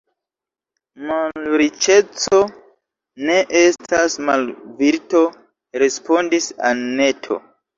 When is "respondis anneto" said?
5.85-7.41